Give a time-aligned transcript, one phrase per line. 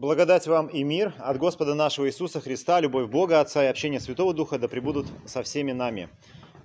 [0.00, 4.32] Благодать вам и мир от Господа нашего Иисуса Христа, любовь Бога Отца и общение Святого
[4.32, 6.08] Духа да пребудут со всеми нами.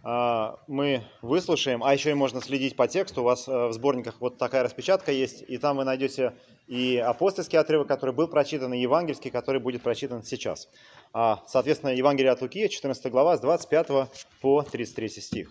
[0.03, 3.19] А, Мы выслушаем, а еще и можно следить по тексту.
[3.19, 6.33] У вас э, в сборниках вот такая распечатка есть, и там вы найдете
[6.67, 10.69] и апостольский отрывок, который был прочитан, и евангельский, который будет прочитан сейчас.
[11.11, 13.87] А, Соответственно, Евангелие от Луки, 14 глава, с 25
[14.39, 15.49] по 33 стих.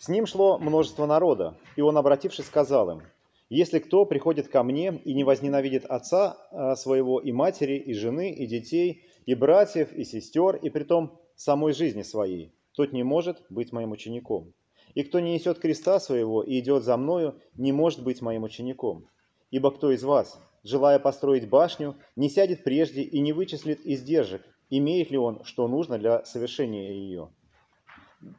[0.00, 3.02] С ним шло множество народа, и он, обратившись, сказал им,
[3.50, 8.32] «Если кто приходит ко мне и не возненавидит отца а, своего и матери, и жены,
[8.32, 13.72] и детей, и братьев, и сестер, и притом самой жизни своей, тот не может быть
[13.72, 14.54] моим учеником.
[14.94, 19.04] И кто не несет креста своего и идет за мною, не может быть моим учеником.
[19.50, 25.10] Ибо кто из вас, желая построить башню, не сядет прежде и не вычислит издержек, имеет
[25.10, 27.28] ли он, что нужно для совершения ее?»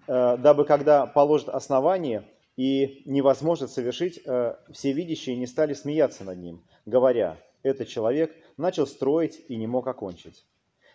[0.07, 6.37] Э, дабы когда положит основание и невозможно совершить, э, все видящие не стали смеяться над
[6.37, 10.45] ним, говоря, этот человек начал строить и не мог окончить.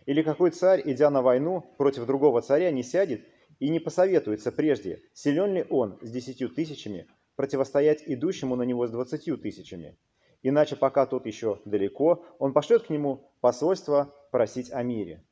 [0.05, 3.25] Или какой царь, идя на войну против другого царя, не сядет
[3.59, 8.91] и не посоветуется прежде, силен ли он с десятью тысячами противостоять идущему на него с
[8.91, 9.97] двадцатью тысячами.
[10.43, 15.25] Иначе, пока тот еще далеко, он пошлет к нему посольство просить о мире.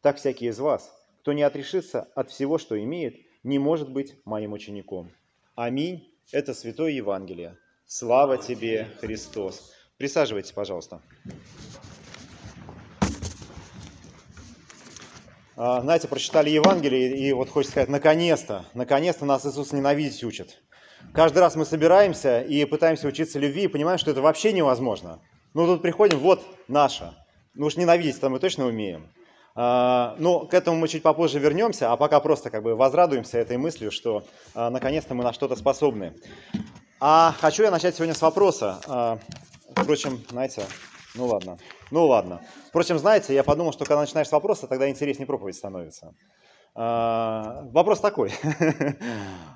[0.00, 0.90] Так всякий из вас,
[1.22, 5.12] кто не отрешится от всего, что имеет, не может быть моим учеником.
[5.54, 6.12] Аминь.
[6.32, 7.56] Это Святое Евангелие.
[7.86, 9.72] Слава тебе, Христос.
[9.98, 11.00] Присаживайтесь, пожалуйста.
[15.54, 20.60] А, знаете, прочитали Евангелие, и вот хочется сказать, наконец-то, наконец-то нас Иисус ненавидеть учит.
[21.14, 25.20] Каждый раз мы собираемся и пытаемся учиться любви, и понимаем, что это вообще невозможно.
[25.54, 27.14] Ну, тут приходим, вот наша.
[27.54, 29.12] Ну уж ненавидеть-то мы точно умеем.
[29.54, 33.56] А, ну, к этому мы чуть попозже вернемся, а пока просто как бы возрадуемся этой
[33.58, 36.14] мыслью, что а, наконец-то мы на что-то способны.
[37.00, 38.80] А хочу я начать сегодня с вопроса.
[38.86, 39.18] А,
[39.70, 40.64] впрочем, знаете,
[41.14, 41.58] ну ладно,
[41.90, 42.40] ну ладно.
[42.68, 46.14] Впрочем, знаете, я подумал, что когда начинаешь с вопроса, тогда интереснее проповедь становится.
[46.74, 48.32] А, вопрос такой.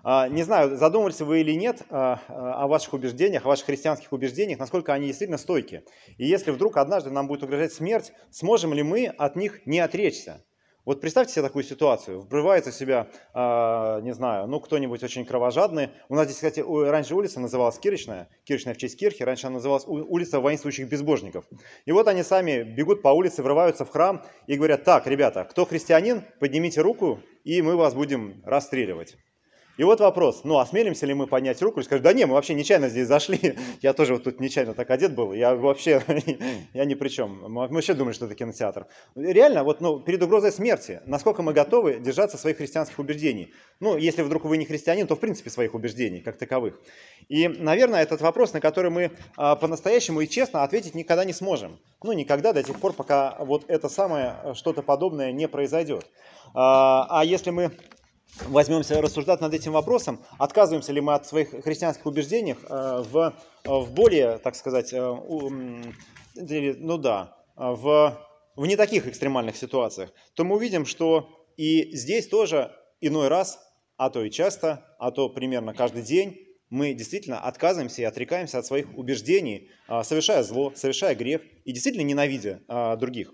[0.08, 4.60] А, не знаю, задумывались вы или нет а, о ваших убеждениях, о ваших христианских убеждениях,
[4.60, 5.82] насколько они действительно стойки.
[6.16, 10.44] И если вдруг однажды нам будет угрожать смерть, сможем ли мы от них не отречься?
[10.86, 12.20] Вот представьте себе такую ситуацию.
[12.20, 15.90] Вбрывается в себя, э, не знаю, ну кто-нибудь очень кровожадный.
[16.08, 18.28] У нас здесь, кстати, раньше улица называлась Кирочная.
[18.44, 19.24] Кирочная в честь Кирхи.
[19.24, 21.44] Раньше она называлась улица воинствующих безбожников.
[21.86, 25.66] И вот они сами бегут по улице, врываются в храм и говорят, так, ребята, кто
[25.66, 29.16] христианин, поднимите руку, и мы вас будем расстреливать.
[29.76, 32.54] И вот вопрос, ну осмелимся ли мы поднять руку и сказать, да не, мы вообще
[32.54, 36.02] нечаянно здесь зашли, я тоже вот тут нечаянно так одет был, я вообще,
[36.72, 38.86] я ни при чем, мы вообще думали, что это кинотеатр.
[39.14, 43.52] Реально, вот ну, перед угрозой смерти, насколько мы готовы держаться своих христианских убеждений?
[43.80, 46.80] Ну, если вдруг вы не христианин, то в принципе своих убеждений, как таковых.
[47.28, 51.78] И, наверное, этот вопрос, на который мы а, по-настоящему и честно ответить никогда не сможем.
[52.02, 56.06] Ну, никогда до тех пор, пока вот это самое, что-то подобное не произойдет.
[56.54, 57.72] А, а если мы
[58.44, 63.92] возьмемся рассуждать над этим вопросом, отказываемся ли мы от своих христианских убеждений э, в, в
[63.92, 65.00] более, так сказать, э,
[66.34, 68.18] ну да, в,
[68.56, 73.58] в не таких экстремальных ситуациях, то мы увидим, что и здесь тоже иной раз,
[73.96, 78.66] а то и часто, а то примерно каждый день, мы действительно отказываемся и отрекаемся от
[78.66, 82.60] своих убеждений, э, совершая зло, совершая грех и действительно ненавидя
[82.98, 83.32] других.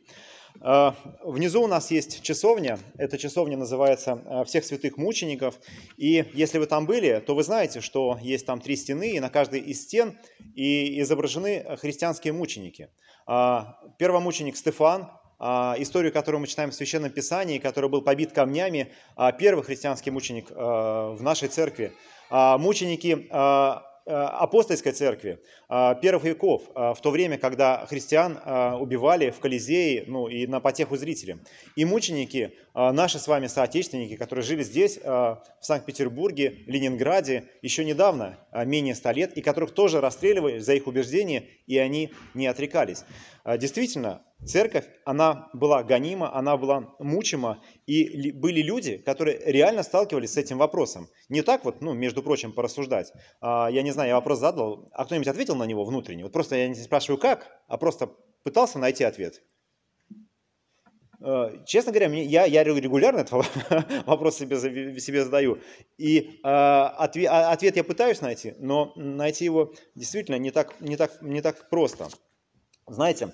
[0.61, 2.79] А, внизу у нас есть часовня.
[2.97, 5.59] Эта часовня называется а, «Всех святых мучеников».
[5.97, 9.31] И если вы там были, то вы знаете, что есть там три стены, и на
[9.31, 10.19] каждой из стен
[10.55, 12.91] и изображены христианские мученики.
[13.27, 15.11] А, первомученик Стефан,
[15.79, 18.93] историю, которую мы читаем в Священном Писании, который был побит камнями,
[19.41, 21.93] первый христианский мученик в нашей церкви.
[22.31, 23.81] Мученики Э,
[24.11, 28.39] апостольской церкви э, первых веков, э, в то время, когда христиан
[28.81, 31.41] убивали в Колизее ну, и на потеху зрителям.
[31.77, 38.95] И мученики, наши с вами соотечественники, которые жили здесь, в Санкт-Петербурге, Ленинграде, еще недавно, менее
[38.95, 43.05] ста лет, и которых тоже расстреливали за их убеждения, и они не отрекались.
[43.59, 50.37] Действительно, Церковь, она была гонима, она была мучима, и были люди, которые реально сталкивались с
[50.37, 51.09] этим вопросом.
[51.29, 53.13] Не так вот, ну, между прочим, порассуждать.
[53.41, 56.25] А, я не знаю, я вопрос задал, а кто-нибудь ответил на него внутренне?
[56.25, 58.11] Вот просто я не спрашиваю как, а просто
[58.43, 59.43] пытался найти ответ.
[61.21, 63.47] А, честно говоря, я, я регулярно этот
[64.07, 64.59] вопрос себе,
[64.99, 65.59] себе задаю.
[65.99, 71.23] И э, ответ, ответ я пытаюсь найти, но найти его действительно не так, не так,
[71.23, 72.09] не так просто.
[72.89, 73.31] Знаете, а,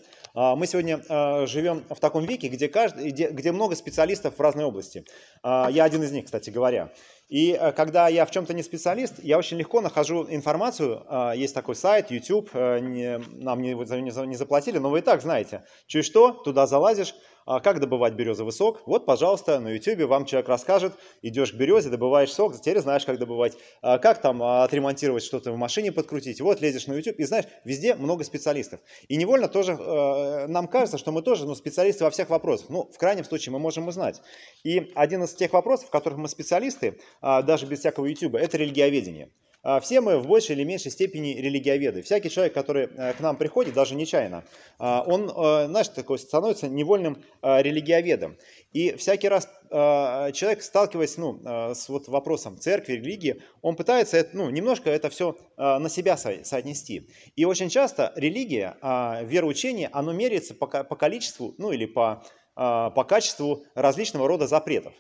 [0.55, 5.05] мы сегодня а, живем в таком веке, где, каждый, где много специалистов в разной области.
[5.43, 6.93] А, я один из них, кстати говоря.
[7.29, 11.03] И э, когда я в чем-то не специалист, я очень легко нахожу информацию.
[11.09, 15.21] Э, есть такой сайт, YouTube, э, не, нам не, не заплатили, но вы и так
[15.21, 15.65] знаете.
[15.87, 17.15] Чуть что, туда залазишь,
[17.49, 18.83] а как добывать березовый сок.
[18.85, 20.93] Вот, пожалуйста, на YouTube вам человек расскажет,
[21.23, 23.57] идешь к березе, добываешь сок, теперь знаешь, как добывать.
[23.81, 26.43] А как там отремонтировать что-то в машине подкрутить.
[26.43, 28.81] Вот лезешь на YouTube и знаешь, везде много специалистов.
[29.09, 32.69] И невольно тоже э, нам кажется, что мы тоже ну, специалисты во всех вопросах.
[32.69, 34.21] Ну, в крайнем случае мы можем узнать.
[34.63, 39.31] И один из тех вопросов, в которых мы специалисты, даже без всякого YouTube, это религиоведение.
[39.63, 42.03] А, все мы в большей или меньшей степени религиоведы.
[42.03, 44.45] Всякий человек, который э, к нам приходит, даже нечаянно,
[44.79, 48.37] а, он, э, знаешь, такой становится невольным религиоведом.
[48.73, 51.43] И всякий раз человек, сталкиваясь ну,
[51.75, 57.11] с вот вопросом церкви, религии, он пытается ну, немножко это все на себя соотнести.
[57.37, 62.25] И очень часто религия, а, вероучение, оно меряется по количеству, ну или по,
[62.55, 64.95] по качеству различного рода запретов.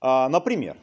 [0.00, 0.76] Например,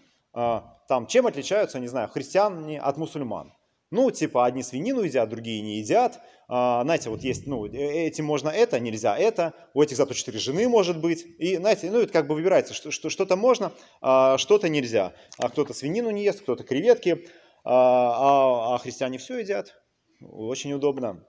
[0.90, 3.54] там, чем отличаются, не знаю, христиане от мусульман?
[3.92, 6.20] Ну, типа, одни свинину едят, другие не едят.
[6.48, 9.54] А, знаете, вот есть, ну, э, этим можно это, нельзя это.
[9.76, 11.26] У этих зато четыре жены может быть.
[11.38, 13.72] И, знаете, ну, это как бы выбирается, что, что, что-то можно,
[14.02, 15.14] а что-то нельзя.
[15.38, 17.28] А кто-то свинину не ест, кто-то креветки,
[17.64, 19.76] а, а, а христиане все едят.
[20.22, 21.24] Очень удобно.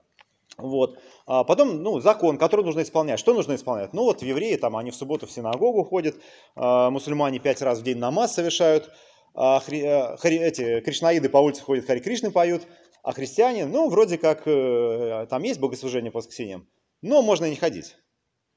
[0.57, 0.99] Вот.
[1.27, 3.19] А потом, ну, закон, который нужно исполнять.
[3.19, 3.93] Что нужно исполнять?
[3.93, 6.15] Ну, вот евреи, там, они в субботу в синагогу ходят,
[6.55, 8.91] а, мусульмане пять раз в день намаз совершают,
[9.33, 12.63] а хри, э, хри, эти кришнаиды по улице ходят, Хари Кришны поют,
[13.03, 16.67] а христиане, ну, вроде как, э, там есть богослужение по воскресеньям,
[17.01, 17.95] но можно и не ходить.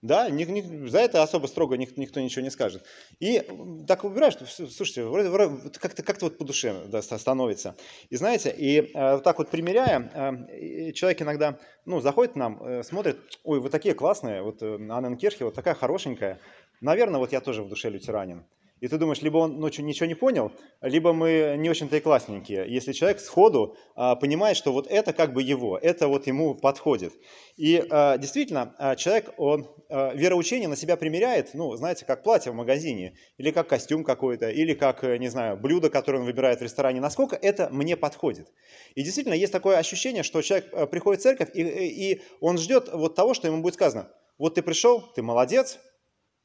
[0.05, 2.85] Да, ни, ни, за это особо строго никто, никто ничего не скажет.
[3.21, 3.43] И
[3.89, 7.75] так выбираешь, слушайте, вроде, вроде как-то как вот по душе да, становится.
[8.11, 12.83] И знаете, и э, так вот примеряя, э, человек иногда, ну, заходит к нам, э,
[12.83, 16.39] смотрит, ой, вы такие классные, вот э, Анна Кирхи, вот такая хорошенькая.
[16.83, 18.45] Наверное, вот я тоже в душе лютеранин.
[18.81, 22.67] И ты думаешь, либо он ночью ничего не понял, либо мы не очень-то и классненькие.
[22.69, 27.15] Если человек сходу а, понимает, что вот это как бы его, это вот ему подходит.
[27.57, 32.51] И а, действительно, а, человек, он а, вероучение на себя примеряет, ну, знаете, как платье
[32.51, 36.59] в магазине, или как костюм какой-то, или как, э, не знаю, блюдо, которое он выбирает
[36.59, 38.53] в ресторане, насколько это мне подходит.
[38.97, 42.89] И действительно, есть такое ощущение, что человек э, приходит в церковь, и, и он ждет
[42.93, 44.11] вот того, что ему будет сказано.
[44.37, 45.79] Вот ты пришел, ты молодец,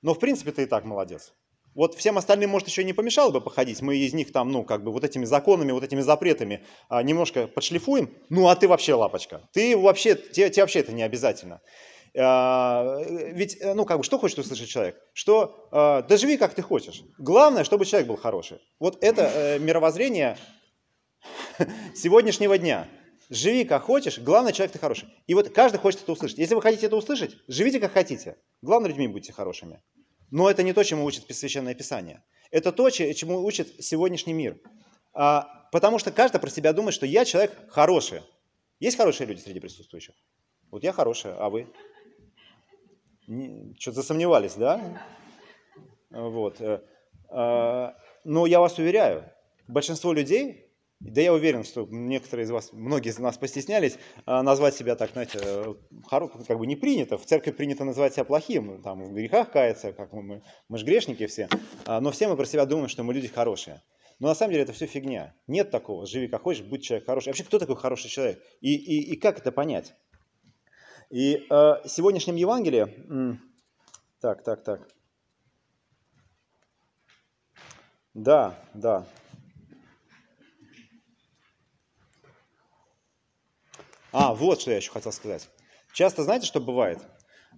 [0.01, 1.33] но в принципе ты и так молодец.
[1.75, 3.81] Вот всем остальным, может, еще не помешало бы походить.
[3.81, 7.47] Мы из них там, ну, как бы вот этими законами, вот этими запретами а, немножко
[7.47, 8.13] подшлифуем.
[8.29, 9.47] Ну, а ты вообще лапочка.
[9.53, 11.61] Ты вообще, тебе, тебе вообще это не обязательно.
[12.17, 14.97] А, ведь, э, ну, как бы, что хочет услышать человек?
[15.13, 17.03] Что, а, да живи как ты хочешь.
[17.17, 18.59] Главное, чтобы человек был хороший.
[18.79, 20.37] Вот это э, мировоззрение
[21.95, 22.87] сегодняшнего дня.
[23.29, 25.07] Живи как хочешь, главное, человек ты хороший.
[25.27, 26.39] И вот каждый хочет это услышать.
[26.39, 28.37] Если вы хотите это услышать, живите как хотите.
[28.63, 29.83] Главное, людьми будьте хорошими.
[30.31, 32.23] Но это не то, чему учит Священное Писание.
[32.51, 34.59] Это то, чему учит сегодняшний мир.
[35.13, 38.21] А, потому что каждый про себя думает, что я человек хороший.
[38.79, 40.15] Есть хорошие люди среди присутствующих?
[40.71, 41.67] Вот я хороший, а вы?
[43.77, 45.01] Что-то засомневались, да?
[46.09, 46.59] Вот.
[46.61, 46.81] Э,
[47.29, 49.31] а, но я вас уверяю,
[49.67, 50.68] большинство людей
[50.99, 55.11] да я уверен, что некоторые из вас, многие из нас постеснялись а, назвать себя так,
[55.11, 55.73] знаете, э,
[56.09, 57.17] как бы не принято.
[57.17, 61.25] В церкви принято называть себя плохим, там в грехах каяться, как мы, мы же грешники
[61.27, 61.47] все.
[61.85, 63.81] А, но все мы про себя думаем, что мы люди хорошие.
[64.19, 65.33] Но на самом деле это все фигня.
[65.47, 66.05] Нет такого.
[66.05, 67.29] Живи как хочешь, будь человек хороший.
[67.29, 68.43] Вообще, кто такой хороший человек?
[68.59, 69.93] И, и, и как это понять?
[71.09, 73.39] И э, сегодняшнем Евангелии...
[74.19, 74.89] Так, так, так.
[78.13, 79.07] Да, да.
[84.11, 85.47] А, вот что я еще хотел сказать.
[85.93, 86.99] Часто знаете, что бывает?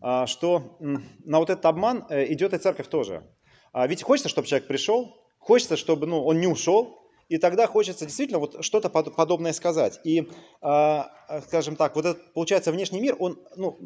[0.02, 3.24] А, что на вот этот обман э, идет и церковь тоже.
[3.72, 8.06] А ведь хочется, чтобы человек пришел, хочется, чтобы ну, он не ушел, и тогда хочется
[8.06, 10.02] действительно вот что-то подобное сказать.
[10.04, 10.30] И,
[10.62, 11.10] а,
[11.48, 13.78] скажем так, вот этот, получается, внешний мир, он ну,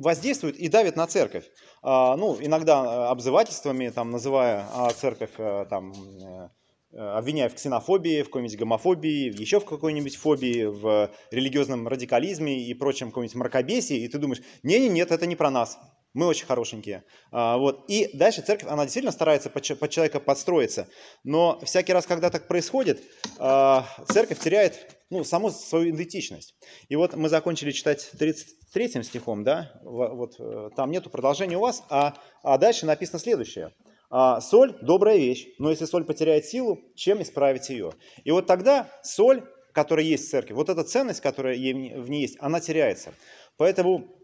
[0.00, 1.44] воздействует и давит на церковь.
[1.82, 4.66] Ну, иногда обзывательствами, там, называя
[4.98, 6.48] церковь э, там, э, Э,
[6.96, 13.08] обвиняя в ксенофобии, в какой-нибудь гомофобии, еще в какой-нибудь фобии, в религиозном радикализме и прочем
[13.08, 15.78] каком-нибудь мракобесии, и ты думаешь, не-не, нет, это не про нас,
[16.16, 17.04] мы очень хорошенькие.
[17.30, 17.84] А, вот.
[17.88, 20.88] И дальше церковь, она действительно старается под, под человека подстроиться,
[21.24, 23.02] но всякий раз, когда так происходит,
[23.38, 26.54] а, церковь теряет ну, саму свою идентичность.
[26.88, 31.84] И вот мы закончили читать 33 стихом, да, вот э, там нету продолжения у вас,
[31.90, 33.72] а, а дальше написано следующее–
[34.10, 37.92] а соль– добрая вещь, но если соль потеряет силу, чем исправить ее?
[38.24, 42.36] И вот тогда соль, которая есть в церкви, вот эта ценность, которая в ней есть,
[42.40, 43.12] она теряется.
[43.56, 44.16] Поэтому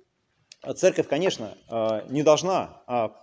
[0.77, 3.17] церковь, конечно, а, не должна а,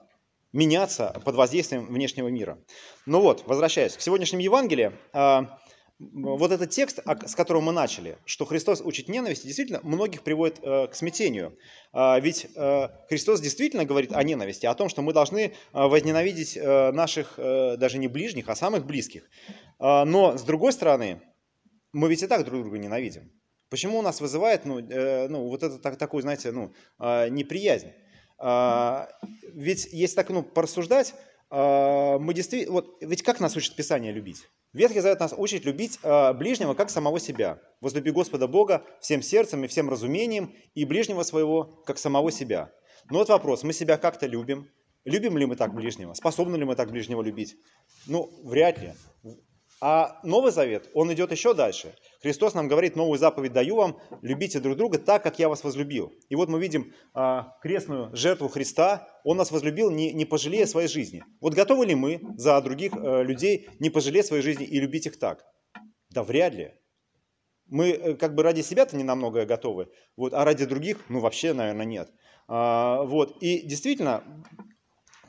[0.52, 2.60] меняться под воздействием внешнего мира.
[3.06, 5.60] Ну вот, возвращаясь к сегодняшнему Евангелию, а,
[6.00, 10.88] вот этот текст, с которого мы начали, что Христос учит ненависти, действительно многих приводит э,
[10.88, 11.58] к смятению.
[11.92, 16.56] А, ведь э, Христос действительно говорит о ненависти, о том, что мы должны э, возненавидеть
[16.56, 19.30] наших даже не ближних, а самых близких.
[19.78, 21.22] А, но, с другой стороны,
[21.92, 23.32] мы ведь и так друг друга ненавидим.
[23.70, 27.92] Почему у нас вызывает ну, ну, вот это так, такую, знаете, ну, неприязнь?
[28.40, 29.10] А,
[29.54, 31.14] ведь если так ну, порассуждать,
[31.52, 32.74] мы действительно...
[32.74, 34.48] Вот, ведь как нас учит Писание любить?
[34.72, 37.60] Ветхий Завет нас учит любить э, ближнего как самого себя.
[37.82, 42.72] Возлюби Господа Бога всем сердцем и всем разумением, и ближнего своего как самого себя.
[43.10, 44.70] Но вот вопрос, мы себя как-то любим?
[45.06, 46.14] Любим ли мы так ближнего?
[46.14, 47.56] Способны ли мы так ближнего любить?
[48.06, 48.94] Ну, вряд ли.
[49.82, 51.96] А Новый Завет, он идет еще дальше.
[52.22, 56.12] Христос нам говорит, новую заповедь даю вам, любите друг друга так, как я вас возлюбил.
[56.28, 60.90] И вот мы видим а, крестную жертву Христа, он нас возлюбил, не, не пожалея своей
[60.90, 61.24] жизни.
[61.40, 65.18] Вот готовы ли мы за других а, людей не пожалеть своей жизни и любить их
[65.18, 65.46] так?
[66.10, 66.74] Да вряд ли.
[67.68, 71.54] Мы э, как бы ради себя-то не намного готовы, вот, а ради других, ну вообще,
[71.54, 72.12] наверное, нет.
[72.48, 73.38] А, вот.
[73.42, 74.24] И действительно,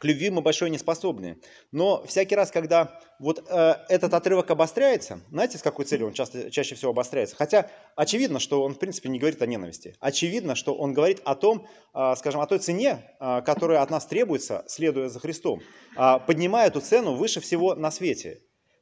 [0.00, 1.40] к любви мы большой не способны.
[1.70, 6.50] Но всякий раз, когда вот э, этот отрывок обостряется, знаете, с какой целью он часто,
[6.50, 7.36] чаще всего обостряется?
[7.36, 9.94] Хотя очевидно, что он, в принципе, не говорит о ненависти.
[10.00, 14.06] Очевидно, что он говорит о том, э, скажем, о той цене, э, которая от нас
[14.06, 15.60] требуется, следуя за Христом,
[15.96, 18.40] э, поднимая эту цену выше всего на свете.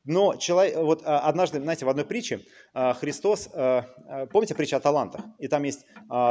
[0.09, 2.41] Но человек, вот э, однажды, знаете, в одной притче
[2.75, 3.83] э, Христос, э,
[4.33, 5.23] помните притча о талантах?
[5.39, 5.85] И там есть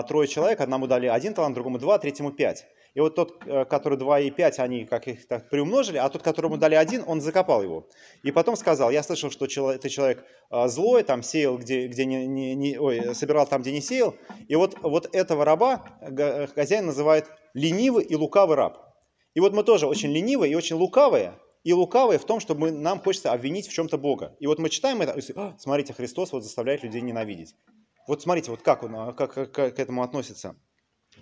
[0.07, 2.65] трое человек, одному дали один талант, другому два, третьему пять.
[2.97, 6.23] И вот тот, э, который 2 и 5, они как их так приумножили, а тот,
[6.23, 7.87] которому дали один, он закопал его.
[8.23, 12.25] И потом сказал, я слышал, что ты человек а, злой, там сеял, где, где не,
[12.25, 14.15] не, не, ой, собирал там, где не сеял.
[14.47, 15.85] И вот, вот этого раба
[16.55, 18.79] хозяин называет ленивый и лукавый раб.
[19.35, 22.71] И вот мы тоже очень ленивые и очень лукавые, и лукавые в том, что мы,
[22.71, 24.35] нам хочется обвинить в чем-то Бога.
[24.39, 27.53] И вот мы читаем это, «А, смотрите, Христос вот заставляет людей ненавидеть.
[28.07, 30.55] Вот смотрите, вот как он а, как, как к этому относится.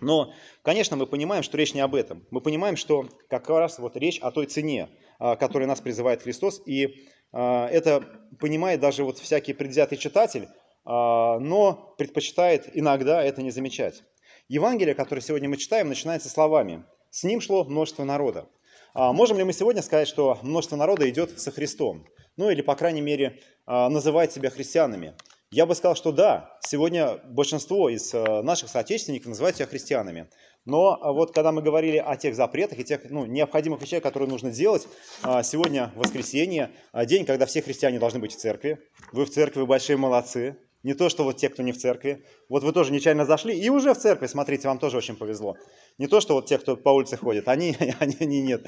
[0.02, 2.26] Но, конечно, мы понимаем, что речь не об этом.
[2.32, 6.62] Мы понимаем, что как раз вот речь о той цене, а, которой нас призывает Христос,
[6.66, 8.04] и а, это
[8.40, 10.48] понимает даже вот всякий предвзятый читатель,
[10.84, 14.04] а, но предпочитает иногда это не замечать.
[14.48, 18.48] Евангелие, которое сегодня мы читаем, начинается словами «С ним шло множество народа».
[18.94, 22.08] Можем ли мы сегодня сказать, что множество народа идет со Христом?
[22.38, 25.16] Ну или, по крайней мере, называть себя христианами?
[25.52, 30.28] Я бы сказал, что да, сегодня большинство из э, наших соотечественников называют себя христианами.
[30.66, 34.28] Но а, вот когда мы говорили о тех запретах и тех ну, необходимых вещах, которые
[34.28, 34.88] нужно делать,
[35.22, 38.80] а, сегодня воскресенье, а, день, когда все христиане должны быть в церкви.
[39.12, 40.58] Вы в церкви, вы большие молодцы.
[40.82, 42.26] Не то, что вот те, кто не в церкви.
[42.50, 45.56] Вот вы тоже нечаянно зашли и уже в церкви, смотрите, вам тоже очень повезло.
[46.00, 48.66] Не то, что вот те, кто по улице ходит, они, они, они нет.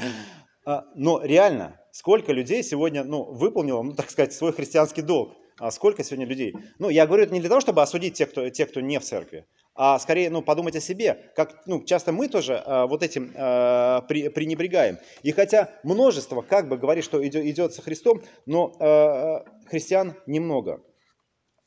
[0.95, 6.03] Но реально, сколько людей сегодня ну, выполнило, ну, так сказать, свой христианский долг– а сколько
[6.03, 6.53] сегодня людей?
[6.79, 9.03] Ну, я говорю это не для того, чтобы осудить тех, кто, тех, кто не в
[9.03, 9.45] церкви,
[9.75, 11.31] а скорее ну, подумать о себе.
[11.35, 14.97] Как, ну, часто мы тоже а, вот этим а, при, пренебрегаем.
[15.23, 20.81] И хотя множество как бы говорит, что идет, идет со Христом, но а, христиан немного.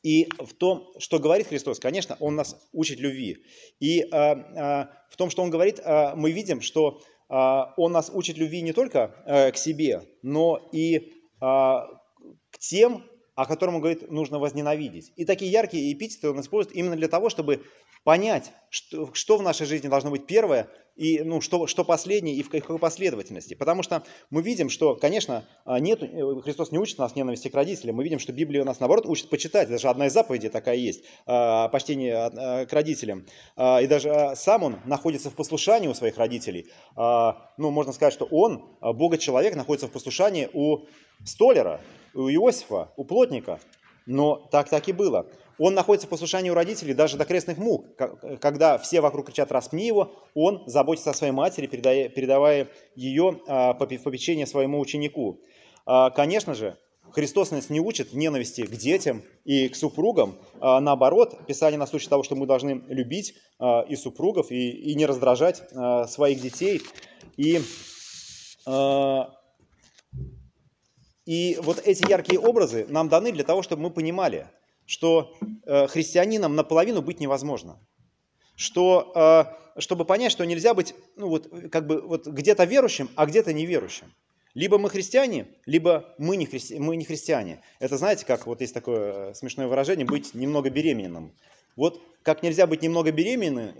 [0.03, 3.45] И в том, что говорит Христос, конечно, Он нас учит любви.
[3.81, 8.11] И а, а, в том, что Он говорит, а, мы видим, что а, Он нас
[8.13, 11.87] учит любви не только а, к себе, но и а,
[12.51, 13.05] к тем,
[13.41, 15.13] о котором он говорит, нужно возненавидеть.
[15.17, 17.65] И такие яркие эпитеты он использует именно для того, чтобы
[18.05, 22.43] понять, что, что в нашей жизни должно быть первое, и ну, что, что последнее, и
[22.43, 23.55] в какой последовательности.
[23.55, 27.55] Потому что мы видим, что, конечно, а, нет, э, Христос не учит нас ненависти к
[27.55, 29.69] родителям, мы видим, что Библия нас, наоборот, учит почитать.
[29.69, 33.27] Даже одна из заповедей такая есть, а, почтение а, к родителям.
[33.57, 36.67] И даже сам он находится в послушании у своих родителей.
[36.97, 40.87] Ну, можно сказать, что он, Бога-человек, находится в послушании у
[41.25, 41.81] столяра,
[42.15, 43.61] у Иосифа, у плотника.
[44.07, 45.27] Но так так и было.
[45.61, 47.85] Он находится в послушании у родителей даже до крестных мук.
[48.41, 53.87] Когда все вокруг кричат «распни его», он заботится о своей матери, передавая, ее а, по
[53.87, 55.39] попечение своему ученику.
[55.85, 56.79] А, конечно же,
[57.13, 60.37] Христос нас не учит ненависти к детям и к супругам.
[60.61, 63.35] А, наоборот, Писание нас учит того, что мы должны любить
[63.89, 65.63] и супругов, и не раздражать
[66.09, 66.81] своих детей.
[67.37, 67.61] И
[71.27, 74.47] и вот эти яркие образы нам даны для того, чтобы мы понимали,
[74.87, 75.35] что
[75.65, 77.79] э, христианином наполовину быть невозможно.
[78.57, 79.13] Что,
[79.77, 83.53] э, чтобы понять, что нельзя быть ну, вот, как бы, вот где-то верующим, а где-то
[83.53, 84.13] неверующим.
[84.55, 86.79] Либо мы христиане, либо мы не, христи...
[86.79, 87.63] мы не христиане.
[87.79, 91.33] Это знаете, как вот есть такое э, смешное выражение, быть немного беременным.
[91.77, 93.73] Вот как нельзя быть немного беременным,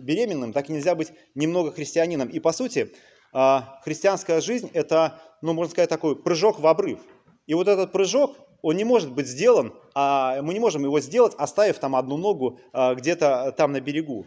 [0.00, 2.28] беременным так и нельзя быть немного христианином.
[2.28, 2.92] И по сути,
[3.32, 7.00] А христианская жизнь– это, ну, можно сказать, такой прыжок в обрыв.
[7.46, 11.34] И вот этот прыжок, он не может быть сделан, а мы не можем его сделать,
[11.36, 14.26] оставив там одну ногу а, где-то там на берегу.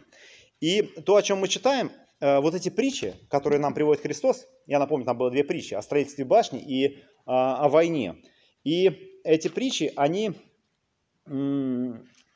[0.59, 4.79] И то, о чем мы читаем, э, вот эти притчи, которые нам приводит Христос, я
[4.79, 8.17] напомню, там было две притчи о строительстве башни и о войне.
[8.63, 10.33] И эти притчи, они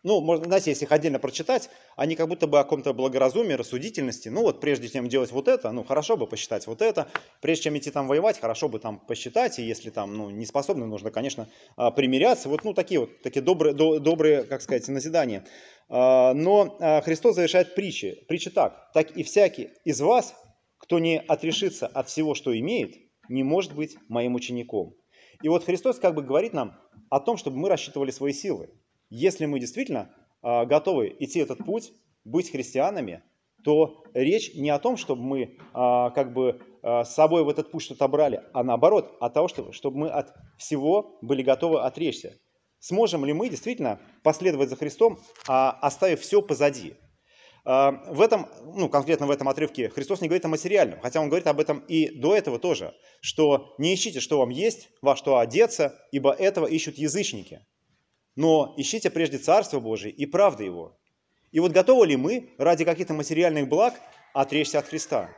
[0.01, 4.29] ну, можно, знаете, если их отдельно прочитать, они как будто бы о каком-то благоразумии, рассудительности.
[4.29, 7.09] Ну вот прежде чем делать вот это, ну хорошо бы посчитать вот это.
[7.41, 9.59] Прежде чем идти там воевать, хорошо бы там посчитать.
[9.59, 12.47] И если там ну, не способны, нужно, конечно, а, примиряться.
[12.47, 15.45] Вот ну, такие вот такие добрые, до, добрые, как сказать, назидания.
[15.89, 18.23] А, но а, Христос завершает притчи.
[18.29, 18.91] Притчи так.
[18.93, 20.33] Так и всякий из вас,
[20.77, 22.95] кто не отрешится от всего, что имеет,
[23.27, 24.95] не может быть моим учеником.
[25.43, 26.79] И вот Христос как бы говорит нам
[27.09, 28.69] о том, чтобы мы рассчитывали свои силы.
[29.09, 31.91] Если мы действительно а, готовы идти этот путь,
[32.23, 33.23] быть христианами,
[33.63, 37.71] то речь не о том, чтобы мы а, как бы а, с собой в этот
[37.71, 42.37] путь что-то брали, а наоборот, о чтобы, чтобы мы от всего были готовы отречься.
[42.79, 46.93] Сможем ли мы действительно последовать за Христом, оставив все позади?
[47.65, 51.47] В этом, ну, конкретно в этом отрывке Христос не говорит о материальном, хотя Он говорит
[51.47, 55.93] об этом и до этого тоже, что не ищите, что вам есть, во что одеться,
[56.13, 57.65] ибо этого ищут язычники
[58.35, 60.97] но ищите прежде Царство Божие и правды Его.
[61.51, 63.99] И вот готовы ли мы ради каких-то материальных благ
[64.33, 65.29] отречься от Христа?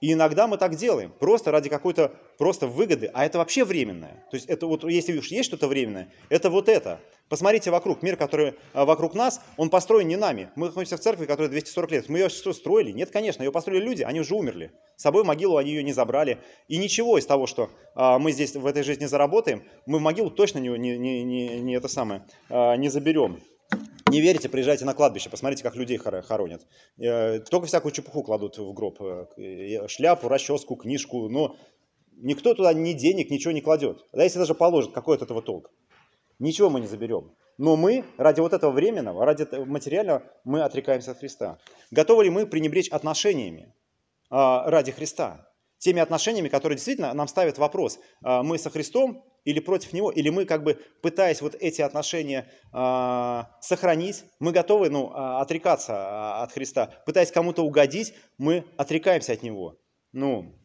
[0.00, 4.26] И иногда мы так делаем, просто ради какой-то просто выгоды, а это вообще временное.
[4.30, 7.00] То есть это вот, если уж есть что-то временное, это вот это.
[7.28, 10.50] Посмотрите вокруг, мир, который а, вокруг нас, он построен не нами.
[10.56, 12.08] Мы находимся в церкви, которая 240 лет.
[12.08, 12.90] Мы ее что, строили?
[12.90, 14.72] Нет, конечно, ее построили люди, они уже умерли.
[14.96, 16.38] С собой в могилу они ее не забрали.
[16.68, 20.30] И ничего из того, что а, мы здесь в этой жизни заработаем, мы в могилу
[20.30, 23.40] точно не, не, не, не, не это самое, а, не заберем.
[24.14, 26.64] Не верите, приезжайте на кладбище, посмотрите, как людей хоронят.
[26.98, 29.02] Э, только всякую чепуху кладут в гроб.
[29.02, 31.28] Э, шляпу, расческу, книжку.
[31.28, 31.56] Но
[32.12, 34.06] никто туда ни денег, ничего не кладет.
[34.12, 35.72] Да если даже положит, какой от этого толк?
[36.38, 37.34] Ничего мы не заберем.
[37.58, 41.58] Но мы ради вот этого временного, ради материального, мы отрекаемся от Христа.
[41.90, 43.74] Готовы ли мы пренебречь отношениями
[44.30, 45.48] а, ради Христа?
[45.84, 50.30] Теми отношениями, которые действительно нам ставят вопрос, а, мы со Христом или против него, или
[50.30, 56.42] мы как бы пытаясь вот эти отношения э, сохранить, мы готовы ну, а, отрекаться а,
[56.42, 59.78] от Христа, пытаясь кому-то угодить, мы отрекаемся от него,
[60.12, 60.58] ну,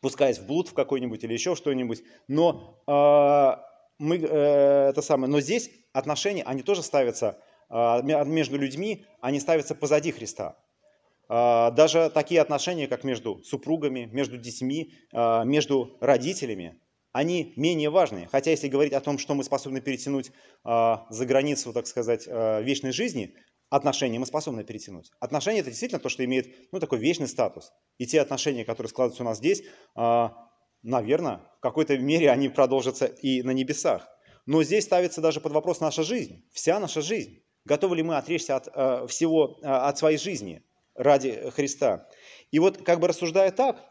[0.00, 2.82] пускаясь в блуд в какой-нибудь или еще что-нибудь, но
[3.98, 7.40] мы э, это самое, но здесь отношения, они тоже ставятся
[7.70, 10.56] между людьми, они ставятся позади Христа.
[11.28, 16.80] Даже такие отношения, как между супругами, между детьми, между родителями,
[17.12, 18.28] они менее важные.
[18.32, 22.92] Хотя если говорить о том, что мы способны перетянуть э, за границу, так сказать, вечной
[22.92, 23.34] жизни,
[23.70, 25.10] отношения мы способны перетянуть.
[25.20, 27.72] Отношения– это действительно то, что имеет ну, такой вечный статус.
[27.98, 29.62] И те отношения, которые складываются у нас здесь,
[30.82, 34.08] наверное, в какой-то мере они продолжатся и на небесах.
[34.46, 37.42] Но здесь ставится даже под вопрос наша жизнь, вся наша жизнь.
[37.64, 40.64] Готовы ли мы отречься от э, всего, э, от своей жизни
[40.98, 42.08] ради Христа?
[42.50, 43.82] И вот как бы рассуждая так,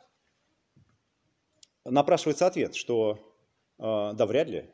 [1.86, 3.18] напрашивается ответ, что
[3.80, 4.70] э, да вряд ли.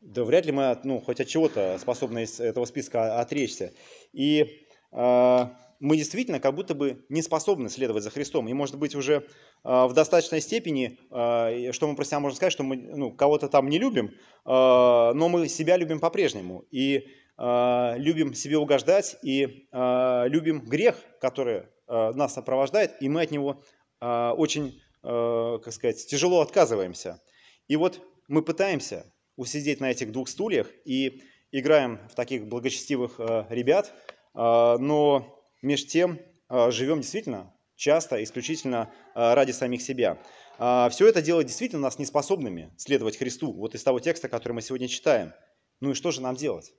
[0.00, 3.72] Да вряд ли мы ну, хоть от чего-то способны из этого списка отречься.
[4.12, 5.46] И э,
[5.82, 8.48] мы действительно как будто бы не способны следовать за Христом.
[8.48, 12.52] И, может быть, уже э, в достаточной степени, э, что мы про себя можем сказать,
[12.52, 14.12] что мы ну, кого-то там не любим, э,
[14.44, 16.64] но мы себя любим по-прежнему.
[16.70, 17.08] И
[17.44, 23.62] любим себе угождать, и э, любим грех, который э, нас сопровождает, и мы от него
[24.00, 27.20] э, очень э, как сказать, тяжело отказываемся.
[27.68, 33.46] И вот мы пытаемся усидеть на этих двух стульях и играем в таких благочестивых э,
[33.50, 33.92] ребят,
[34.34, 40.18] э, но между тем э, живем действительно часто, исключительно э, ради самих себя.
[40.58, 44.62] Э, все это делает действительно нас неспособными следовать Христу, вот из того текста, который мы
[44.62, 45.32] сегодня читаем.
[45.80, 46.72] Ну и что же нам делать?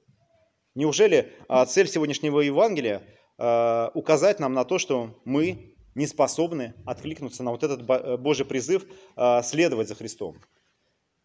[0.76, 3.04] Неужели э, цель сегодняшнего Евангелия
[3.38, 8.46] э, указать нам на то, что мы не способны откликнуться на вот этот э, Божий
[8.46, 10.38] призыв э, следовать за Христом.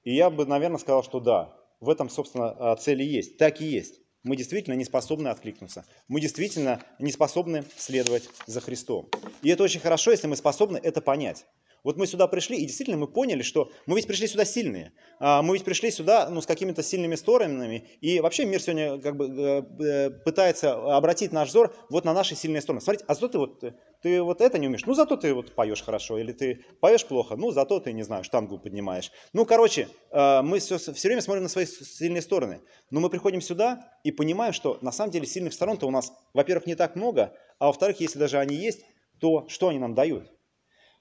[0.05, 3.39] И я бы, наверное, сказал, что да, в этом, собственно, цели есть.
[3.39, 4.01] Так и есть.
[4.23, 5.85] Мы действительно не способны откликнуться.
[6.09, 9.09] Мы действительно не способны следовать за Христом.
[9.43, 11.47] И это очень хорошо, если мы способны это понять.
[11.85, 14.93] Вот мы сюда пришли, и действительно мы поняли, что мы ведь пришли сюда сильные.
[15.21, 17.89] А, мы ведь пришли сюда ну, с какими-то сильными сторонами.
[18.01, 22.35] И вообще мир сегодня как бы э, э, пытается обратить наш взор вот на наши
[22.35, 22.81] сильные стороны.
[22.81, 23.65] Смотрите, а зато ты вот,
[24.03, 27.37] ты вот это не умеешь, ну зато ты вот поешь хорошо, или ты поешь плохо,
[27.37, 29.11] ну зато ты, не знаю, штангу поднимаешь.
[29.33, 32.61] Ну, короче, э, мы все, все время смотрим на свои сильные стороны.
[32.91, 36.67] Но мы приходим сюда и понимаем, что на самом деле сильных сторон-то у нас, во-первых,
[36.67, 38.85] не так много, а во-вторых, если даже они есть,
[39.21, 40.31] то что они нам дают?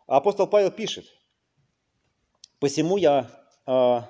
[0.08, 1.06] Апостол Павел пишет,
[2.60, 3.30] «Посему я
[3.68, 4.02] э,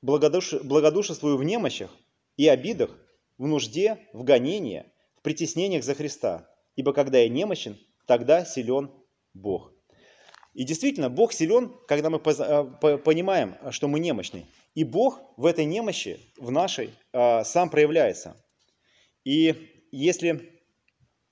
[0.00, 1.90] благодуш, благодушествую в немощах
[2.36, 2.96] и обидах,
[3.36, 4.86] в нужде, в гонении,
[5.16, 8.90] в притеснениях за Христа, ибо когда я немощен, тогда силен
[9.34, 9.72] Бог».
[10.54, 14.46] И действительно, Бог силен, когда мы э, понимаем, что мы немощны.
[14.74, 18.36] И Бог в этой немощи, в нашей, сам проявляется.
[19.24, 20.60] И если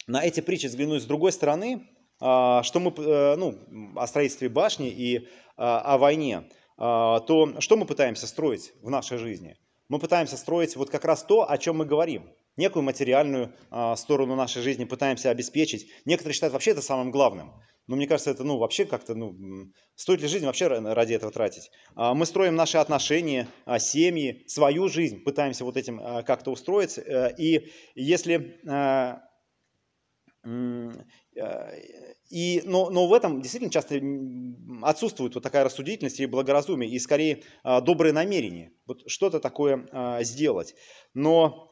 [0.06, 1.88] на эти притчи взглянуть с другой стороны,
[2.22, 2.92] что мы,
[3.36, 3.58] ну,
[3.96, 9.56] о строительстве башни и о войне, то что мы пытаемся строить в нашей жизни?
[9.88, 12.30] Мы пытаемся строить вот как раз то, о чем мы говорим.
[12.56, 13.54] Некую материальную
[13.96, 15.90] сторону нашей жизни пытаемся обеспечить.
[16.04, 17.52] Некоторые считают вообще это самым главным.
[17.86, 19.36] Но мне кажется, это ну, вообще как-то, ну,
[19.96, 21.70] стоит ли жизнь вообще ради этого тратить?
[21.96, 26.98] А, мы строим наши отношения, а, семьи, свою жизнь, пытаемся вот этим а, как-то устроить.
[26.98, 28.60] Э, и если...
[32.30, 34.00] И, но, но в этом действительно часто
[34.82, 39.86] отсутствует вот такая рассудительность и благоразумие, и скорее добрые намерения, вот что-то такое
[40.22, 40.74] сделать.
[41.14, 41.68] Но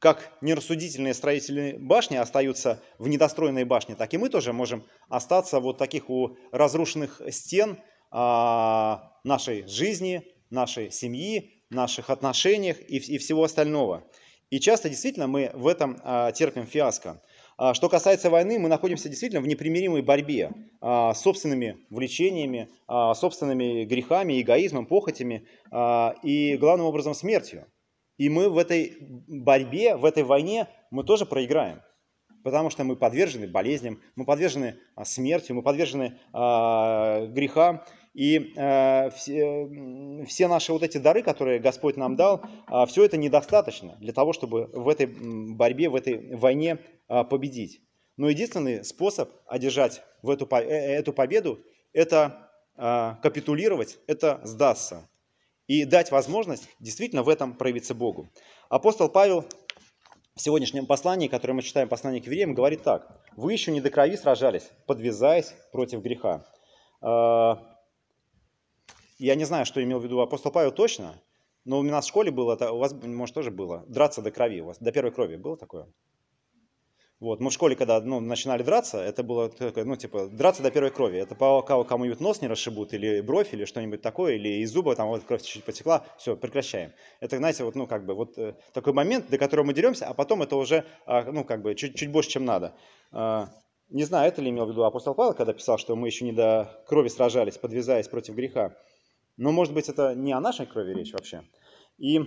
[0.00, 5.76] как нерассудительные строители башни остаются в недостроенной башне, так и мы тоже можем остаться вот
[5.76, 7.78] таких у разрушенных стен
[8.10, 14.10] а, нашей жизни, нашей семьи, наших отношениях и, и всего остального.
[14.48, 17.22] И часто действительно мы в этом а, терпим фиаско.
[17.60, 23.12] А, что касается войны, мы находимся действительно в непримиримой борьбе а, с собственными влечениями, а,
[23.12, 25.46] собственными грехами, эгоизмом, похотями
[26.22, 27.66] и, главным образом, смертью.
[28.16, 28.96] И мы в этой
[29.28, 31.82] борьбе, в этой войне, мы тоже проиграем.
[32.42, 37.84] Потому что мы подвержены болезням, мы подвержены смерти, мы подвержены грехам.
[38.12, 43.16] И э, все, все наши вот эти дары, которые Господь нам дал, э, все это
[43.16, 47.80] недостаточно для того, чтобы в этой борьбе, в этой войне э, победить.
[48.16, 51.60] Но единственный способ одержать в эту, э, эту победу–
[51.92, 55.08] это э, капитулировать, это сдаться
[55.68, 58.28] и дать возможность действительно в этом проявиться Богу.
[58.68, 59.44] Апостол Павел
[60.34, 63.06] в сегодняшнем послании, которое мы читаем, послание к евреям, говорит так.
[63.36, 66.44] «Вы еще не до крови сражались, подвязаясь против греха».
[69.20, 71.20] Я не знаю, что имел в виду апостол Павел точно,
[71.66, 74.66] но у нас в школе было, у вас, может, тоже было, драться до крови, у
[74.68, 75.88] вас до первой крови было такое?
[77.18, 77.38] Вот.
[77.38, 80.90] Мы в школе, когда ну, начинали драться, это было такое, ну, типа, драться до первой
[80.90, 81.18] крови.
[81.18, 85.08] Это пока кому-нибудь нос не расшибут, или бровь, или что-нибудь такое, или из зуба там
[85.08, 86.92] вот кровь чуть-чуть потекла, все, прекращаем.
[87.20, 90.14] Это, знаете, вот, ну, как бы, вот э, такой момент, до которого мы деремся, а
[90.14, 92.74] потом это уже, а, ну, как бы, чуть, чуть больше, чем надо.
[93.12, 93.50] А,
[93.90, 96.32] не знаю, это ли имел в виду апостол Павел, когда писал, что мы еще не
[96.32, 98.76] до крови сражались, подвязаясь против греха.
[99.40, 101.42] Но, может быть, это не о нашей крови речь вообще.
[101.96, 102.20] И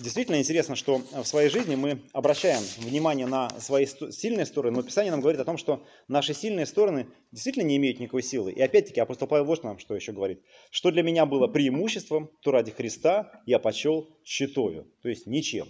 [0.00, 5.10] Действительно интересно, что в своей жизни мы обращаем внимание на свои сильные стороны, но Писание
[5.10, 8.52] нам говорит о том, что наши сильные стороны действительно не имеют никакой силы.
[8.52, 10.40] И опять-таки апостол Павел вот нам что еще говорит.
[10.70, 15.66] Что для меня было преимуществом, то ради Христа я почел щитою, то есть ничем.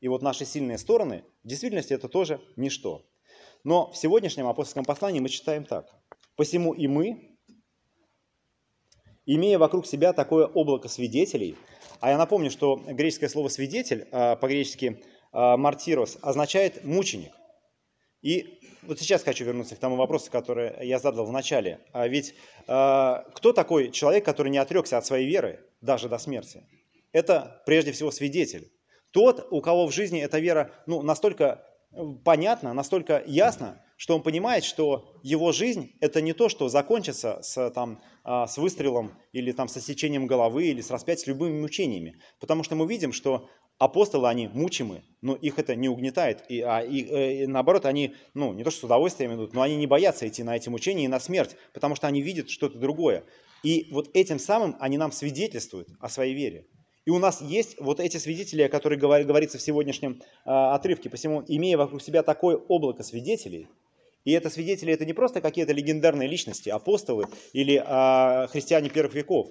[0.00, 3.06] И вот наши сильные стороны, в действительности это тоже ничто.
[3.62, 5.86] Но в сегодняшнем апостольском послании мы читаем так.
[6.34, 7.29] «Посему и мы,
[9.34, 11.56] имея вокруг себя такое облако свидетелей,
[12.00, 17.32] а я напомню, что греческое слово «свидетель», а, по-гречески а, «мартирос», означает «мученик».
[18.22, 21.80] И вот сейчас хочу вернуться к тому вопросу, который я задал в начале.
[21.92, 22.34] А ведь
[22.66, 26.66] кто такой человек, который не отрекся от своей веры даже до смерти?
[27.12, 28.70] Это прежде всего свидетель.
[29.10, 31.66] Тот, у кого в жизни эта вера ну, настолько
[32.22, 37.70] понятна, настолько ясна, что он понимает, что его жизнь– это не то, что закончится с,
[37.72, 42.16] там, а, с выстрелом или там, с осечением головы или с распятием, с любыми мучениями.
[42.40, 46.46] Потому что мы видим, что апостолы, они мучимы, но их это не угнетает.
[46.48, 49.60] И, а, и, э, и наоборот, они, ну, не то что с удовольствием идут, но
[49.60, 52.78] они не боятся идти на эти мучения и на смерть, потому что они видят что-то
[52.78, 53.24] другое.
[53.62, 56.66] И вот этим самым они нам свидетельствуют о своей вере.
[57.04, 61.10] И у нас есть вот эти свидетели, о которых говорится в сегодняшнем э, отрывке.
[61.10, 63.68] Посему, имея вокруг себя такое облако свидетелей,
[64.24, 69.48] и это свидетели, это не просто какие-то легендарные личности, апостолы или а, христиане первых веков.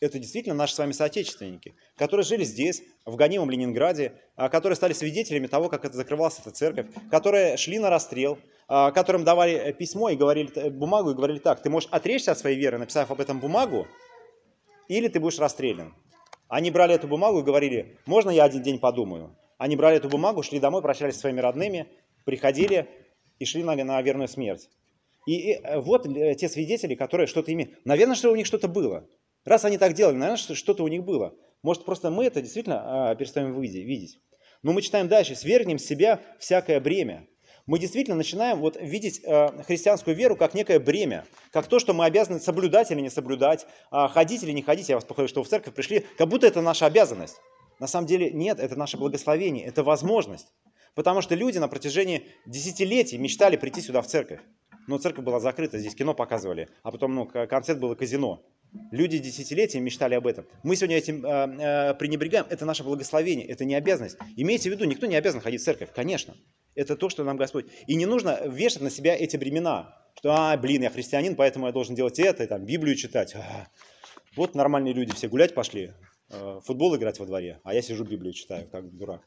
[0.00, 4.94] Это действительно наши с вами соотечественники, которые жили здесь, в гонимом Ленинграде, а, которые стали
[4.94, 9.72] свидетелями того, как это закрывалась эта церковь, которые шли на расстрел, а, которым давали э,
[9.72, 13.10] письмо и говорили э, бумагу и говорили так, ты можешь отречься от своей веры, написав
[13.10, 13.88] об этом бумагу,
[14.88, 15.94] или ты будешь расстрелян.
[16.48, 19.36] Они брали эту бумагу и говорили, можно я один день подумаю?
[19.58, 21.88] Они брали эту бумагу, шли домой, прощались со своими родными,
[22.24, 22.88] приходили,
[23.40, 24.68] и шли на, на верную смерть.
[25.26, 27.84] И, и э, вот э, те свидетели, которые что-то имеют.
[27.84, 29.08] Наверное, что у них что-то было.
[29.44, 31.34] Раз они так делали, наверное, что-то у них было.
[31.62, 34.18] Может, просто мы это действительно а, перестаем видеть.
[34.62, 35.34] Но мы читаем дальше.
[35.34, 37.26] «Свергнем с себя всякое бремя».
[37.66, 42.04] мы действительно начинаем вот видеть э, христианскую веру как некое бремя, как то, что мы
[42.04, 44.88] обязаны соблюдать или не соблюдать, э, ходить или не ходить.
[44.88, 47.36] Я вас похвалю, что вы в церковь пришли, как будто это наша обязанность.
[47.78, 50.48] На самом деле нет, это наше благословение, это возможность.
[50.94, 54.40] Потому что люди на протяжении десятилетий мечтали прийти сюда в церковь.
[54.86, 58.44] Но церковь была закрыта, здесь кино показывали, а потом ну, концерт было казино.
[58.92, 60.46] Люди десятилетиями мечтали об этом.
[60.62, 62.46] Мы сегодня этим э, э, пренебрегаем.
[62.48, 64.16] Это наше благословение, это не обязанность.
[64.36, 66.36] Имейте в виду, никто не обязан ходить в церковь, конечно.
[66.76, 67.66] Это то, что нам Господь.
[67.88, 69.96] И не нужно вешать на себя эти бремена.
[70.16, 73.34] Что, а, блин, я христианин, поэтому я должен делать это, и там Библию читать.
[73.34, 73.68] А,
[74.36, 75.92] вот нормальные люди все гулять пошли,
[76.30, 79.22] э, футбол играть во дворе, а я сижу Библию читаю, как дурак.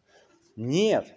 [0.55, 1.13] Нет.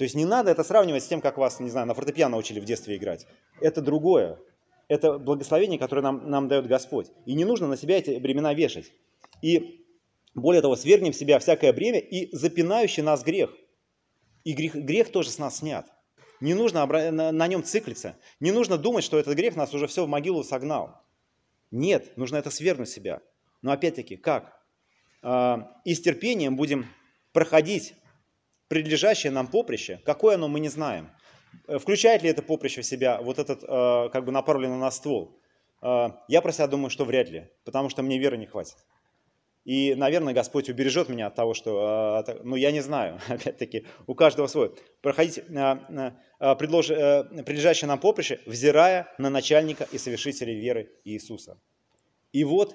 [0.00, 2.58] То есть не надо это сравнивать с тем, как вас, не знаю, на фортепиано учили
[2.58, 3.26] в детстве играть.
[3.60, 4.38] Это другое
[4.88, 7.08] это благословение, которое нам, нам дает Господь.
[7.26, 8.92] И не нужно на себя эти бремена вешать.
[9.42, 9.84] И
[10.34, 13.54] более того, свергнем в себя всякое бремя и запинающий нас грех.
[14.44, 15.86] И грех, грех тоже с нас снят.
[16.40, 18.16] Не нужно на, на нем циклиться.
[18.40, 21.02] Не нужно думать, что этот грех нас уже все в могилу согнал.
[21.70, 23.20] Нет, нужно это свергнуть себя.
[23.60, 24.60] Но опять-таки, как?
[25.22, 26.86] А, и с терпением будем
[27.34, 27.92] проходить
[28.70, 30.00] предлежащее нам поприще.
[30.04, 31.10] Какое оно, мы не знаем.
[31.66, 35.36] Э, включает ли это поприще в себя вот этот э, как бы направленный на ствол?
[35.82, 38.76] Э, я про себя думаю, что вряд ли, потому что мне веры не хватит.
[39.64, 44.46] И, наверное, Господь убережет меня от того, что, ну, я не знаю, опять-таки, у каждого
[44.46, 44.72] свой.
[45.02, 51.58] Проходить предлож, прилежащее нам поприще, взирая на начальника и совершителя веры Иисуса.
[52.32, 52.74] И вот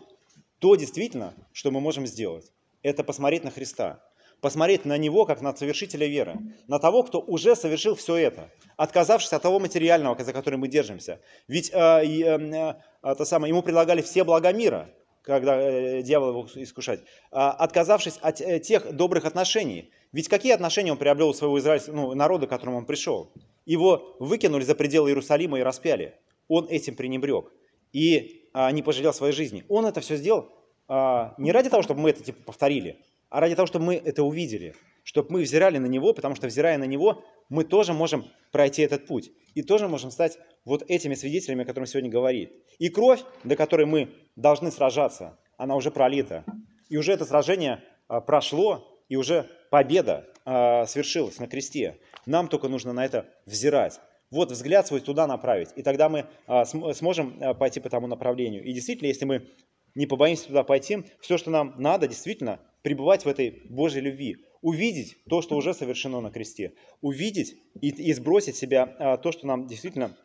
[0.59, 2.51] то действительно, что мы можем сделать,
[2.83, 4.03] это посмотреть на Христа
[4.41, 9.33] посмотреть на него как на совершителя веры, на того, кто уже совершил все это, отказавшись
[9.33, 11.19] от того материального, за который мы держимся.
[11.47, 14.89] Ведь э, э, э, то самое, ему предлагали все блага мира,
[15.21, 19.91] когда э, дьявол его искушать, э, отказавшись от э, тех добрых отношений.
[20.11, 23.31] Ведь какие отношения он приобрел у своего израильского ну, народа, к которому он пришел?
[23.65, 26.13] Его выкинули за пределы Иерусалима и распяли.
[26.47, 27.51] Он этим пренебрег
[27.91, 29.65] и а, не пожалел своей жизни.
[29.67, 30.49] Он это все сделал
[30.87, 34.23] а, не ради того, чтобы мы это типа, повторили, а ради того, чтобы мы это
[34.23, 38.81] увидели, чтобы мы взирали на Него, потому что, взирая на Него, мы тоже можем пройти
[38.81, 42.51] этот путь и тоже можем стать вот этими свидетелями, о которых сегодня говорит.
[42.79, 46.43] И кровь, до которой мы должны сражаться, она уже пролита.
[46.89, 51.99] И уже это сражение а, прошло, и уже победа а, свершилась на кресте.
[52.25, 53.99] Нам только нужно на это взирать.
[54.31, 58.63] Вот взгляд свой туда направить, и тогда мы а, сможем пойти по тому направлению.
[58.63, 59.47] И действительно, если мы
[59.93, 65.17] не побоимся туда пойти, все, что нам надо, действительно, пребывать в этой Божьей любви, увидеть
[65.27, 69.65] то, что уже совершено на кресте, увидеть и, и сбросить себя а, то, что нам
[69.65, 70.15] действительно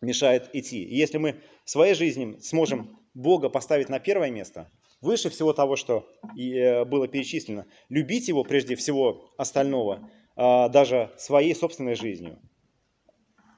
[0.00, 0.82] мешает идти.
[0.82, 6.04] И если мы своей жизни сможем Бога поставить на первое место, выше всего того, что
[6.36, 12.40] э, было перечислено, любить Его прежде всего остального, а, даже своей собственной жизнью,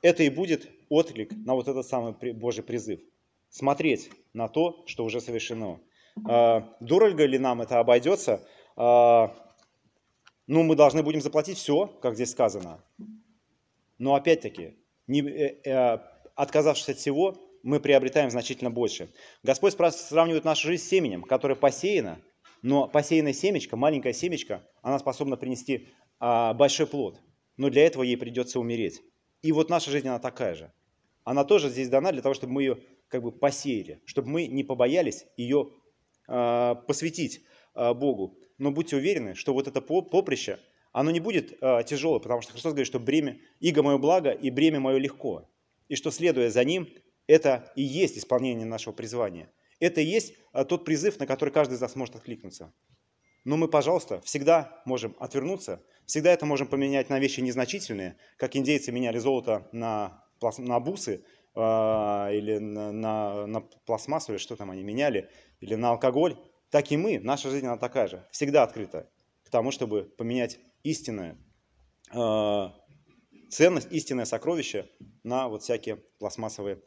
[0.03, 3.01] это и будет отклик на вот этот самый Божий призыв.
[3.49, 5.81] Смотреть на то, что уже совершено.
[6.29, 8.47] А, дорого ли нам это обойдется?
[8.77, 9.35] А,
[10.47, 12.83] ну, мы должны будем заплатить все, как здесь сказано.
[13.99, 14.77] Но опять-таки,
[15.09, 15.21] э,
[15.65, 15.99] э,
[16.35, 19.13] отказавшись от всего, мы приобретаем значительно больше.
[19.43, 22.21] Господь сравнивает нашу жизнь с семенем, которое посеяно,
[22.63, 27.21] но посеянная семечко, маленькая семечко, она способна принести а, большой плод.
[27.57, 29.03] Но для этого ей придется умереть.
[29.43, 30.73] И вот наша жизнь, она такая же.
[31.25, 34.65] Она тоже здесь дана для того, чтобы мы ее как бы посеяли, чтобы мы не
[34.65, 35.82] побоялись ее а,
[36.27, 37.43] посвятить
[37.75, 38.39] а, Богу.
[38.59, 40.59] Но будьте уверены, что вот это поприще,
[40.93, 44.51] оно не будет а, тяжелое, потому что Христос говорит, что бремя, иго мое благо и
[44.51, 45.49] бремя мое легко.
[45.89, 46.89] И что, следуя за ним,
[47.27, 49.51] это и есть исполнение нашего призвания.
[49.81, 50.35] Это и есть
[50.69, 52.73] тот призыв, на который каждый из нас может откликнуться.
[53.45, 58.93] Но мы, пожалуйста, всегда можем отвернуться, всегда это можем поменять на вещи незначительные, как индейцы
[58.93, 60.25] меняли золото на,
[60.59, 65.29] на бусы, или на, на, на пластмассу, или что там они меняли,
[65.63, 66.37] или на алкоголь,
[66.71, 69.09] так и мы, наша жизнь она такая же, всегда открыта
[69.45, 71.39] к тому, чтобы поменять истинную
[72.13, 72.69] э,
[73.49, 74.91] ценность, истинное сокровище
[75.23, 76.83] на вот всякие пластмассовые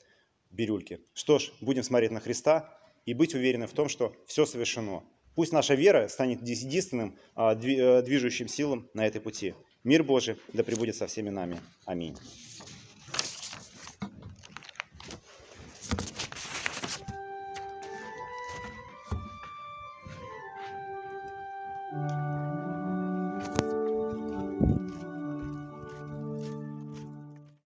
[0.51, 0.99] бирюльки.
[1.13, 5.03] Что ж, будем смотреть на Христа и быть уверены в том, что все совершено.
[5.35, 9.55] Пусть наша вера станет единственным э, движущим силом на этой пути.
[9.83, 11.59] Мир Божий да пребудет со всеми нами.
[11.85, 12.17] Аминь.